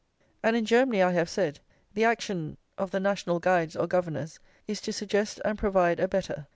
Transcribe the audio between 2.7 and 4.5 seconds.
of the national guides or governors